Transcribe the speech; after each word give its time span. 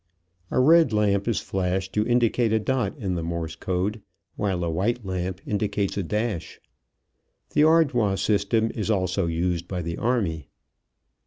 A 0.49 0.59
red 0.59 0.91
lamp 0.93 1.27
is 1.27 1.41
flashed 1.41 1.93
to 1.93 2.07
indicate 2.07 2.51
a 2.51 2.57
dot 2.59 2.97
in 2.97 3.13
the 3.13 3.21
Morse 3.21 3.55
code, 3.55 4.01
while 4.35 4.63
a 4.63 4.69
white 4.71 5.05
lamp 5.05 5.41
indicates 5.45 5.95
a 5.95 6.01
dash. 6.01 6.59
The 7.51 7.63
Ardois 7.63 8.15
system 8.17 8.71
is 8.73 8.89
also 8.89 9.27
used 9.27 9.67
by 9.67 9.83
the 9.83 9.97
Army. 9.99 10.47